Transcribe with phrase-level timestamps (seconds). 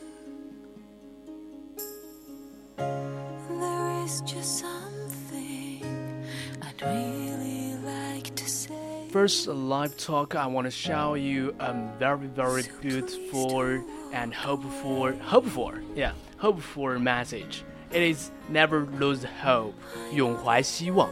[2.77, 6.25] There is just something
[6.63, 7.75] I'd really
[8.23, 8.79] like to say.
[9.11, 13.65] First live talk, I want to show you a um, very, very so beautiful
[14.13, 17.65] and hopeful, hopeful, yeah, hopeful message.
[17.93, 19.75] It is never lose hope.
[20.13, 21.11] 永怀希望.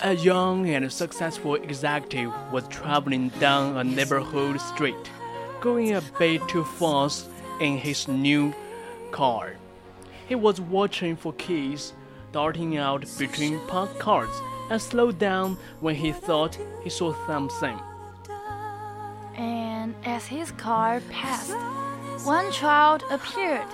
[0.00, 4.94] A young and successful executive was traveling down a neighborhood street,
[5.60, 7.26] going a bit too fast
[7.60, 8.54] in his new
[9.10, 9.56] car.
[10.28, 11.92] He was watching for keys
[12.32, 14.30] darting out between parked cars
[14.70, 17.78] and slowed down when he thought he saw something.
[19.36, 21.52] And as his car passed,
[22.24, 23.66] one child appeared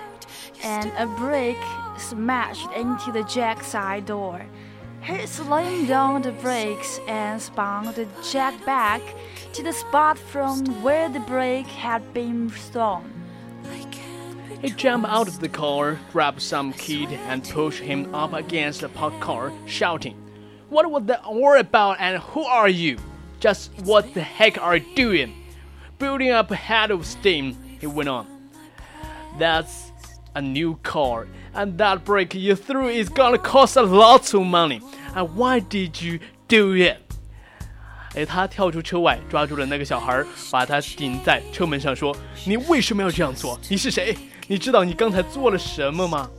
[0.63, 1.57] and a brick
[1.97, 4.45] smashed into the Jag's side door.
[5.01, 9.01] He slammed down the brakes and spun the jack back
[9.53, 13.11] to the spot from where the brick had been thrown.
[14.61, 18.89] He jumped out of the car, grabbed some kid, and pushed him up against the
[18.89, 20.15] parked car, shouting,
[20.69, 22.97] What was that all about and who are you?
[23.39, 25.35] Just what the heck are you doing?
[25.99, 28.25] Building up a head of steam, he went on.
[29.37, 29.91] That's
[30.37, 33.77] A new car, and that b r e a k you through is gonna cost
[33.77, 34.81] a lot of money.
[35.15, 36.19] And why did you
[36.49, 36.97] do it?
[38.15, 42.13] 诶，他跳出车外，抓住了那个小孩，把他顶在车门上，说
[42.45, 43.57] ：“你为什么要这样做？
[43.69, 44.13] 你是谁？
[44.47, 46.29] 你知道你刚才做了什么吗？”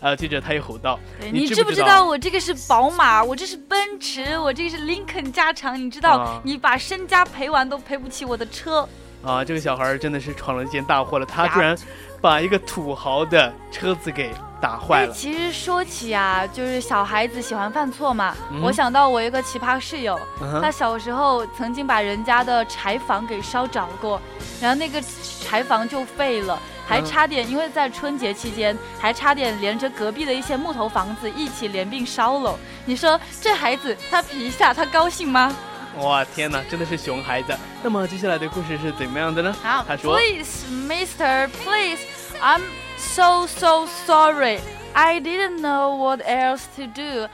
[0.00, 0.98] 啊，接着他又吼道
[1.32, 5.78] ：“你知不知道我这个是宝马，我这是奔驰，我这个是林肯加长？
[5.80, 8.86] 你知道你把身家赔完都赔不起我的车？”
[9.22, 11.26] 啊，这个小孩真的是闯了一件大祸了。
[11.26, 11.76] 他居然
[12.20, 14.30] 把一个土豪的车子给
[14.60, 15.12] 打坏了。
[15.12, 18.34] 其实说起啊，就是小孩子喜欢犯错嘛。
[18.62, 20.18] 我想到我一个奇葩室友，
[20.62, 24.20] 他小时候曾经把人家的柴房给烧着过，
[24.60, 25.02] 然后那个
[25.42, 32.56] 柴房就废了，还差点，因为在春节期间，还差点连着隔壁的一些木头房子一起连并烧了。
[32.84, 35.54] 你说这孩子他皮下他高兴吗？
[35.96, 37.56] 哇，天哪，真的是熊孩子。
[37.82, 39.52] 那么接下来的故事是怎么样的呢？
[39.62, 41.98] 好，他说：“Please, Mister, please,
[42.40, 42.62] I'm
[42.96, 44.58] so so sorry.
[44.92, 47.28] I didn't know what else to do.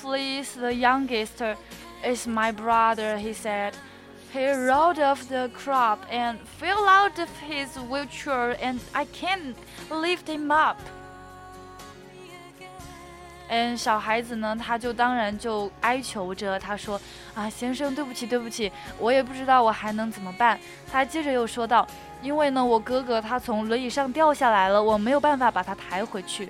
[0.00, 1.42] Please, the youngest
[2.04, 3.72] is my brother," he said.
[4.32, 9.54] He rolled off the crop and fell out of his wheelchair, and I can't
[9.90, 10.78] lift him up.
[13.48, 17.00] 嗯，小孩子呢，他就当然就哀求着，他说
[17.34, 20.58] ：“啊，先生，对不起，对不起，我也不知道我还能怎么办。”
[20.92, 21.86] 他接着又说道
[22.22, 26.48] ：“因为呢，我哥哥他从轮椅上掉下来了，我没有办法把他抬回去。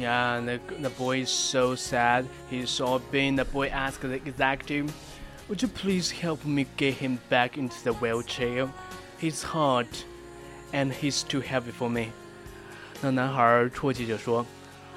[0.00, 0.58] ”Yeah, the
[0.88, 2.24] the boy is so sad.
[2.50, 3.36] He s s o l l bent.
[3.36, 4.88] The boy asked the executive,
[5.48, 8.68] "Would you please help me get him back into the wheelchair?
[9.20, 9.88] He's hurt,
[10.72, 12.12] and he's too heavy for me."
[13.02, 13.42] 那男孩
[13.74, 14.46] 啜泣着说。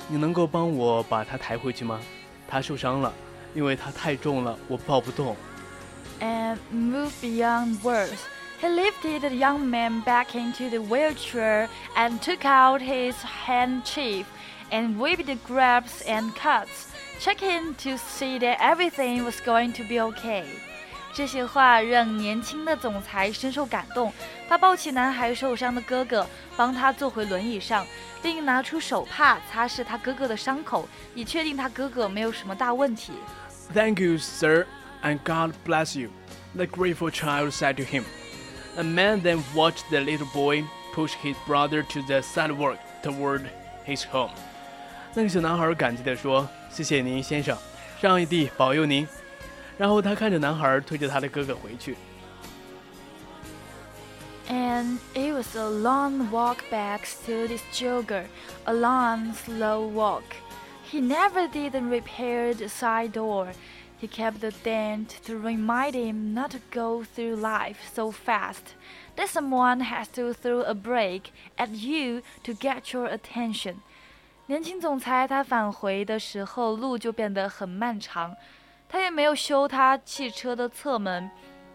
[0.07, 1.99] 你能够帮我把他抬回去吗？
[2.47, 3.13] 他受伤了，
[3.55, 5.35] 因为他太重了，我抱不动。”
[6.19, 8.19] And move beyond words.
[8.61, 13.15] He lifted the young man back into the wheelchair and took out his
[13.45, 14.25] handkerchief
[14.71, 16.87] and wiped the grabs and cuts,
[17.19, 20.45] checking to see that everything was going to be okay.
[21.13, 24.11] 这些话让年轻的总裁深受感动，
[24.49, 26.27] 他抱起男孩受伤的哥哥，
[26.57, 27.85] 帮他坐回轮椅上，
[28.21, 33.13] 并拿出手帕擦拭他哥哥的伤口，以确定他哥哥没有什么大问题。
[33.75, 34.65] Thank you, sir,
[35.03, 36.09] and God bless you.
[36.55, 38.03] The grateful child said to him.
[38.77, 40.63] A man then watched the little boy
[40.95, 43.41] push his brother to the sidewalk toward
[43.85, 44.31] his home.
[45.13, 47.55] 那个小男孩感激地说：“谢谢您，先生，
[48.01, 49.07] 上帝保佑您。”
[49.77, 51.95] 然后他看着男孩推着他的哥哥回去。
[54.49, 58.25] And it was a long walk back to this jogger,
[58.65, 60.23] a long, slow walk.
[60.91, 63.53] He never did repair the side door.
[63.97, 68.75] He kept the dent to remind him not to go through life so fast,
[69.15, 73.75] that someone has to throw a break at you to get your attention.
[74.45, 78.35] 年轻总裁他返回的时候，路就变得很漫长。
[78.93, 81.27] 他也没有修他汽车的侧门，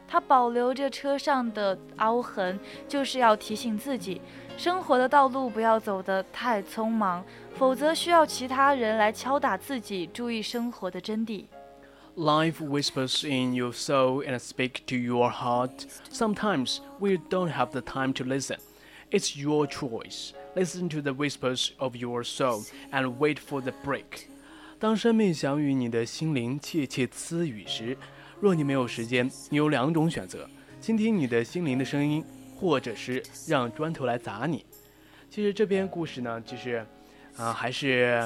[0.06, 2.56] 他保留着车上的凹痕，
[2.86, 4.20] 就是要提醒自己，
[4.56, 7.24] 生活的道路不要走得太匆忙，
[7.56, 11.44] 否则需要其他人来敲打自己，注意生活的真谛。
[12.14, 15.86] Life whispers in your soul and speaks to your heart.
[16.12, 18.58] Sometimes we don't have the time to listen.
[19.10, 20.34] It's your choice.
[20.54, 22.62] Listen to the whispers of your soul
[22.92, 24.28] and wait for the break.
[24.80, 27.98] 当生命想与你的心灵窃窃私语时，
[28.38, 30.48] 若你没有时间，你有两种选择：
[30.80, 34.64] 倾听你的心灵的声音，或者是让砖头来砸你。
[35.28, 36.86] 其实这边故事呢，就是，
[37.36, 38.22] 啊，还是，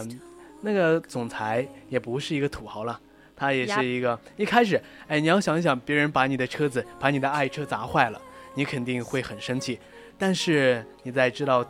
[0.60, 3.00] 那个总裁也不是一个土豪了，
[3.34, 4.18] 他也是一个。
[4.36, 4.78] 一开始，
[5.08, 8.20] 哎，你要想一想，别人把你的车子，把你的爱车砸坏了，
[8.54, 9.78] 你肯定会很生气。
[10.18, 11.64] 但是你在知道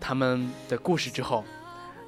[0.00, 1.44] 他们的故事之后，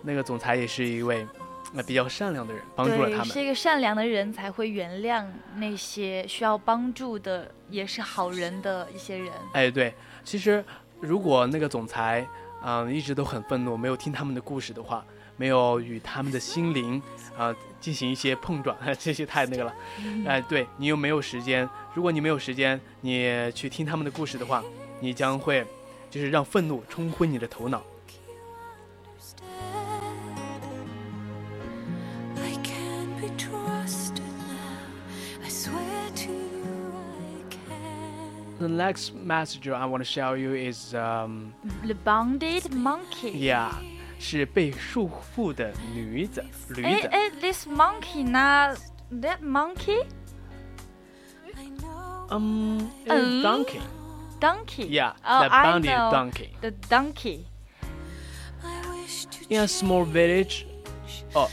[0.03, 1.25] 那个总裁也是一位。
[1.73, 5.25] 那比较善良的人帮助了他们，是一个善良的人才会原谅
[5.57, 9.29] 那些需要帮助的，也是好人的一些人。
[9.53, 10.65] 哎，对，其实
[11.01, 12.27] 如果那个总裁，
[12.65, 15.05] 嗯，一直都很愤怒，没有听他们的故事的话，
[15.37, 17.01] 没有与他们的心灵，
[17.37, 19.75] 啊，进行一些碰撞， 这些太那个了。
[20.27, 24.63] 哎，对你又没有时间，如果你没有时间，你去听他们的故事的话，
[25.01, 25.65] 你将会，
[26.11, 27.83] 就是让愤怒冲昏你的头脑。
[38.67, 41.55] the next messenger I want to show you is um,
[41.89, 43.31] the bonded monkey.
[43.53, 43.73] Yeah.
[44.19, 46.83] 是被束缚的驴子，驴子。
[46.83, 48.75] 哎哎，this monkey 呢
[49.13, 50.03] ？That monkey?
[52.31, 53.81] Um, um donkey.
[54.41, 54.87] Donkey.
[54.89, 56.51] Yeah, oh, the donkey.
[56.63, 57.45] The donkey.
[59.51, 60.67] In a small village.
[61.35, 61.49] Oh,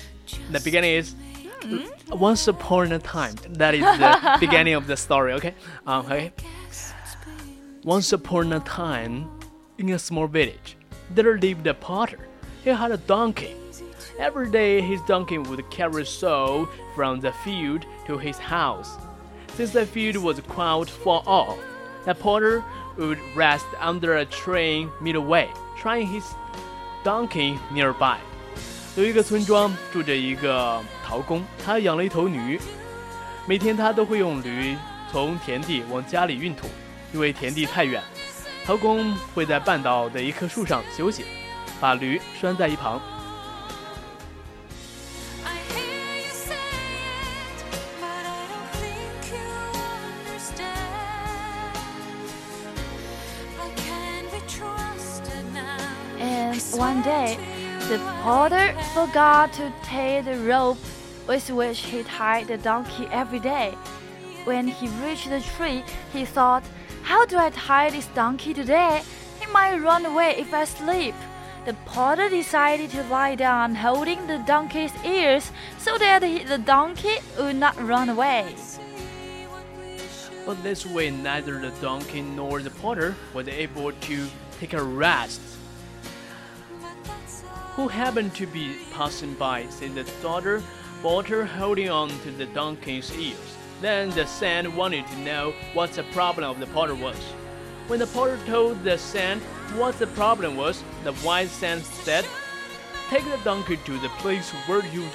[0.51, 1.13] the beginning is
[1.62, 1.86] hmm.
[2.18, 3.36] once upon a time.
[3.59, 5.33] That is the beginning of the story.
[5.33, 5.54] Okay.
[5.86, 6.31] Um, okay.
[7.85, 9.30] Once upon a time,
[9.77, 10.77] in a small village,
[11.15, 12.18] there lived a potter.
[12.63, 13.57] He had a donkey.
[14.18, 18.95] Every day, his donkey would carry soil from the field to his house.
[19.57, 21.57] Since the field was quite far off,
[22.06, 22.63] the potter
[22.95, 26.24] would rest under a tree midway, trying his
[27.03, 28.18] donkey nearby.
[28.95, 32.57] 有一个村庄住着一个陶工，他养了一头驴，
[33.45, 34.77] 每天他都会用驴
[35.12, 36.68] 从田地往家里运土。
[37.13, 38.01] 因为田地太远，
[38.65, 41.24] 陶公会在半岛的一棵树上休息，
[41.80, 43.00] 把驴拴在一旁。
[56.19, 57.38] And one day,
[57.89, 60.80] the porter forgot to tie the rope
[61.27, 63.75] with which he tied the donkey every day.
[64.45, 66.63] When he reached the tree, he thought
[67.04, 69.02] how do I tie this donkey today?
[69.38, 71.14] He might run away if I sleep.
[71.66, 77.57] The porter decided to lie down, holding the donkey's ears so that the donkey would
[77.57, 78.56] not run away.
[80.45, 84.28] But this way, neither the donkey nor the porter was able to
[84.60, 85.42] take a rest.
[87.76, 90.64] Who happened to be passing by, said the daughter,
[91.02, 93.57] porter holding on to the donkey's ears.
[93.83, 97.18] Then the sand wanted to know what the problem of the potter was.
[97.87, 99.42] When the potter told the sand
[99.75, 102.25] what the problem was, the wise sand said,
[103.09, 105.06] Take the donkey to the place where you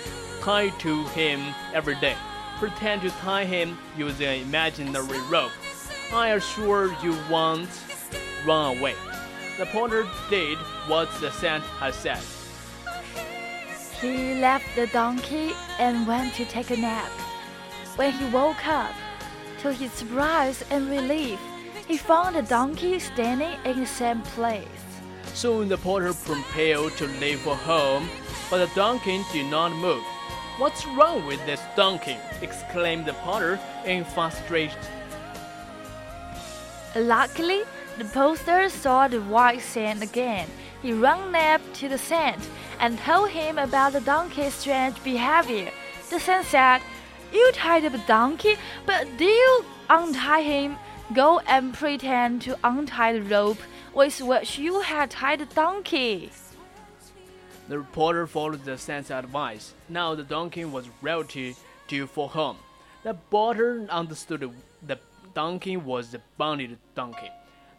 [0.42, 1.40] tie to him
[1.72, 2.14] every day.
[2.58, 5.52] Pretend to tie him using an imaginary rope.
[6.12, 7.70] I assure you won't
[8.46, 8.96] run away.
[9.58, 10.58] The porter did
[10.88, 12.20] what the sand had said.
[14.02, 17.10] He left the donkey and went to take a nap.
[17.98, 18.92] When he woke up,
[19.62, 21.40] to his surprise and relief,
[21.88, 24.62] he found the donkey standing in the same place.
[25.34, 28.08] Soon the porter prepared to leave for home,
[28.50, 30.04] but the donkey did not move.
[30.58, 32.16] What's wrong with this donkey?
[32.40, 34.78] exclaimed the porter in frustration.
[36.94, 37.62] Luckily,
[37.98, 40.46] the potter saw the white sand again.
[40.82, 42.40] He ran up to the sand
[42.78, 45.72] and told him about the donkey's strange behavior.
[46.10, 46.80] The sand said,
[47.32, 48.56] you tied up a donkey,
[48.86, 50.78] but do you untie him?
[51.12, 53.58] Go and pretend to untie the rope
[53.94, 56.30] with which you had tied the donkey.
[57.68, 59.74] The reporter followed the sense advice.
[59.90, 61.54] Now the donkey was ready
[61.88, 62.56] to for home.
[63.02, 64.50] The porter understood
[64.86, 64.98] the
[65.34, 67.30] donkey was the bonded donkey.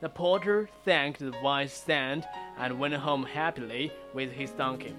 [0.01, 2.24] The porter thanked the wise saint
[2.60, 4.94] and went home happily with his donkey.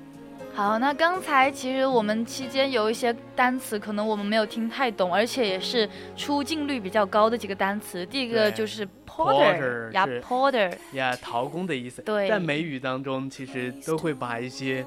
[0.53, 8.05] 好，那刚才其实我们期间有一些单词，可能我们没有听太懂，而且也是出镜率比较高的几个单词。
[8.07, 12.03] 第一个就是 p o r t e r 是 p o r t e r 呀陶工的意思。
[12.03, 14.85] 对，在美语当中，其实都会把一些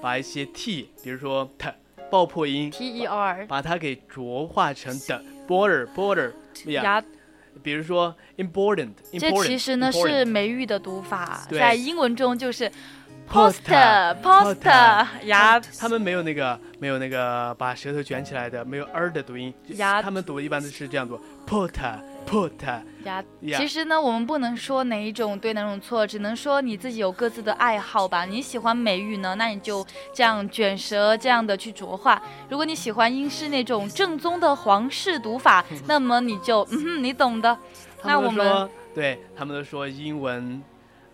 [0.00, 1.68] 把一些 t，比如说 t，
[2.10, 6.30] 爆破音 t e r，把它给浊化成的 border border，
[6.70, 7.02] 呀，
[7.62, 12.70] 比如说 important，这其实呢是美语的读法，在英文中就是。
[13.28, 19.52] p o s t e r p o s t e 牙，他们没有那个，没有那个把舌头卷起来的，没有 r 的读音，
[20.02, 21.16] 他们读一般都是这样读
[21.46, 21.72] ，port,
[22.24, 22.66] p u t
[23.04, 23.22] 呀，
[23.58, 28.24] 其实呢，我们不能说哪一种对哪种错，只能说你自己有各自的爱好吧。
[28.24, 32.16] 你喜欢美语呢，那你就这样卷舌，这样的去浊化；
[32.48, 37.56] 如果你喜欢英式那种正宗的皇室读法， 那么你就，嗯哼，你懂的。
[38.04, 40.62] 那我们，对他们都说英文。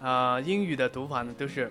[0.03, 1.71] 呃，英语的读法呢，都是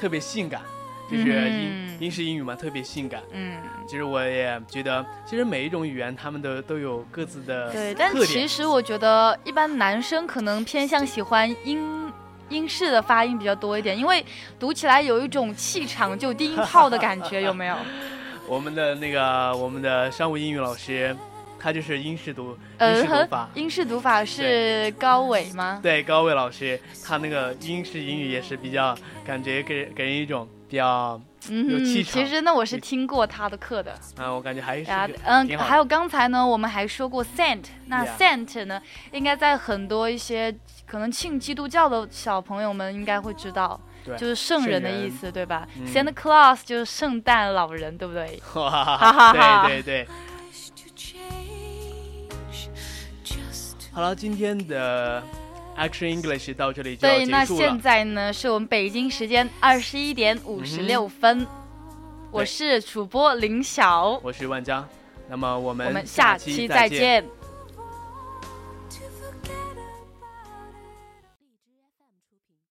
[0.00, 0.60] 特别性感，
[1.08, 3.22] 就是英英式英语嘛，特别性感。
[3.30, 7.70] 嗯，其实我也觉得，其实每一种语言，他们都都有各自的。
[7.70, 12.12] 对，但其实我觉得，一般男生可能偏向喜欢英
[12.48, 14.24] 英式的发音比较多一点，因为
[14.58, 17.76] 读起来有一种气场就低音炮的感觉，有没有？
[18.48, 21.16] 我们的那个，我们的商务英语老师。
[21.60, 23.48] 他就是英式读，英式读法。
[23.54, 25.78] 英式读法是高伟吗？
[25.82, 32.14] 对，高伟老师，他那个英式英语也是比较，感觉给人给人一种比较有气场。
[32.14, 33.92] 其实呢，我是听过他的课的。
[34.16, 38.80] 啊，我感觉还是啊、嗯，还有刚才呢，我们还说过 Saint，那 Saint 呢，
[39.12, 40.52] 应该在很多一些
[40.86, 43.78] 可能信基督教的小朋友们应该会知道，
[44.18, 48.40] 就是圣人的意思，对吧 s a n t Claus 就是圣诞老人，对不对？
[48.54, 50.06] 对对对。
[54.00, 55.22] 好了，今天的
[55.76, 57.16] Action English 到这里就结束了。
[57.26, 61.46] 对，那现在呢是我们北京时间二十一点五十六分，
[62.30, 64.88] 我是主播林晓，我是万佳，
[65.28, 67.22] 那么我们我们下期再见。